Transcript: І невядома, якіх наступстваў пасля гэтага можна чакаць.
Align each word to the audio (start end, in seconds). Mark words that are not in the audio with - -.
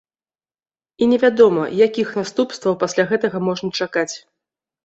І 1.05 1.09
невядома, 1.11 1.63
якіх 1.87 2.15
наступстваў 2.21 2.79
пасля 2.85 3.07
гэтага 3.13 3.43
можна 3.51 3.69
чакаць. 3.83 4.11